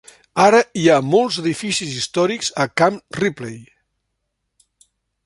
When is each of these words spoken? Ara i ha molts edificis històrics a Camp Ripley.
Ara 0.43 0.59
i 0.83 0.85
ha 0.93 0.95
molts 1.09 1.37
edificis 1.43 1.91
històrics 1.99 2.51
a 2.65 2.67
Camp 2.83 2.97
Ripley. 3.21 3.61